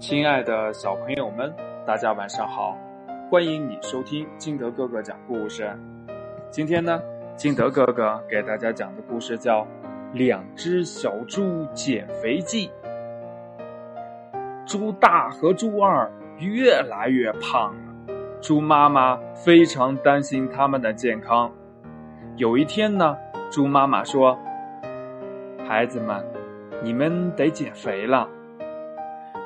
[0.00, 1.54] 亲爱的小朋友们，
[1.86, 2.74] 大家晚上好！
[3.30, 5.70] 欢迎你收听金德哥哥讲故事。
[6.50, 7.02] 今天呢，
[7.36, 9.60] 金德哥哥给大家讲的故事叫
[10.14, 12.68] 《两只小猪减肥记》。
[14.64, 21.52] 猪大和猪二越来越胖了，猪妈妈非常担心他们的健康。
[22.36, 23.18] 有一天呢，
[23.50, 24.38] 猪妈妈说
[25.68, 26.24] ：“孩子们，
[26.82, 28.26] 你们得减肥了。”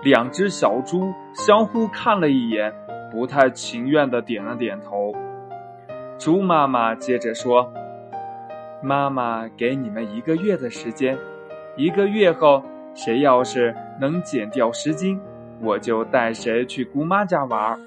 [0.05, 2.71] 两只小猪相互看了一眼，
[3.11, 5.14] 不太情愿的点了点头。
[6.18, 7.72] 猪妈妈接着说
[8.85, 11.17] ：“妈妈给你们一个月的时间，
[11.75, 12.62] 一个月后，
[12.95, 15.18] 谁要是能减掉十斤，
[15.62, 17.81] 我就带谁去姑妈家玩。”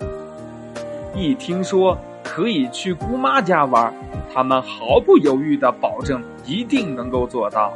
[1.13, 3.93] 一听说可以去姑妈家玩，
[4.33, 7.71] 他们毫不犹豫的保证一定能够做到。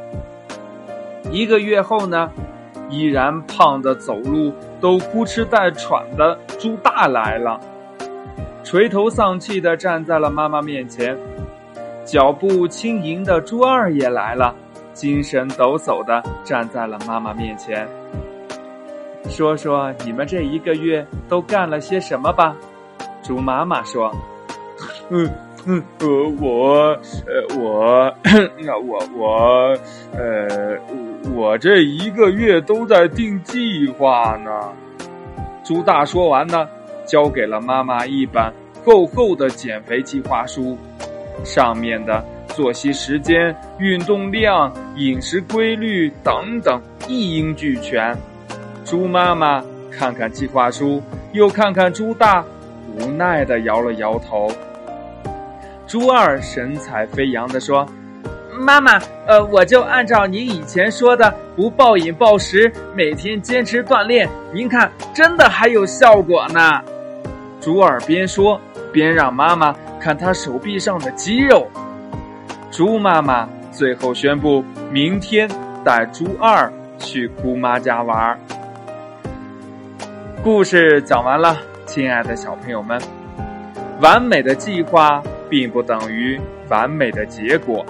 [1.32, 2.32] 一个月后呢？
[2.92, 7.60] 依然胖的走路都呼哧带喘的猪大来了，
[8.64, 11.18] 垂头丧气的站在了妈妈面前。
[12.04, 14.54] 脚步轻盈的猪二也来了，
[14.94, 17.88] 精神抖擞的站在了妈妈面前。
[19.30, 22.56] 说说你们这一个月都干了些什么吧？
[23.24, 24.14] 猪妈妈说
[25.10, 25.30] ：“嗯
[25.66, 26.08] 嗯，呃，
[26.42, 28.14] 我，呃，我，
[28.60, 29.78] 那 我我，
[30.18, 30.78] 呃。”
[31.34, 34.52] 我这一个月都在定计划呢。
[35.64, 36.68] 猪大说完呢，
[37.06, 38.52] 交给了妈妈一本
[38.84, 40.78] 厚厚的减肥计划书，
[41.44, 48.16] 上面的作息时间、运动量、饮食规律等等一应俱全。
[48.84, 52.44] 猪妈妈看看计划书，又看看猪大，
[52.98, 54.50] 无奈的摇了摇头。
[55.88, 57.88] 猪二神采飞扬的说。
[58.62, 64.30] 妈妈，呃，我就按照您以前说的，不暴饮暴食，每天坚持锻炼。
[64.54, 66.82] 您看，真的还有效果呢。
[67.60, 68.60] 猪二边说
[68.92, 71.68] 边让妈妈看他手臂上的肌肉。
[72.70, 75.50] 猪妈妈最后宣布，明天
[75.84, 78.40] 带猪二去姑妈家玩。
[80.44, 83.00] 故事讲完了，亲爱的小朋友们，
[84.02, 87.86] 完美的计划并不等于完美的结果。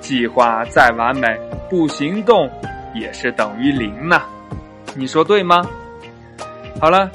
[0.00, 1.28] 计划再完美，
[1.68, 2.50] 不行动
[2.94, 4.20] 也是等于零呢，
[4.96, 5.62] 你说对吗？
[6.80, 7.10] 好了，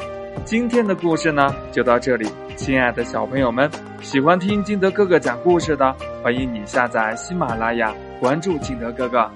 [0.45, 3.69] 今天的故事呢就到这里，亲爱的小朋友们，
[4.01, 9.29] 喜欢听金德哥哥讲故事的，欢迎你下载喜马拉雅，关注金德哥哥。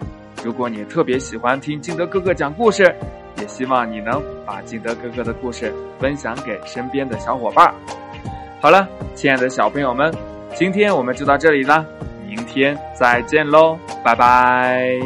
[0.43, 2.83] 如果你特别喜欢听金德哥哥讲故事，
[3.41, 7.73] 也希望你能把金德哥哥的故事分享给身边的小伙伴。
[8.61, 10.13] 好了，亲爱的小朋友们，
[10.53, 11.83] 今天我们就到这里啦。
[12.53, 14.99] 天再见喽，拜拜。